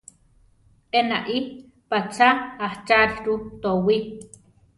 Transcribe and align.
Enaí 0.99 1.37
patzá 1.89 2.27
acháriru 2.67 3.35
towí. 3.61 3.97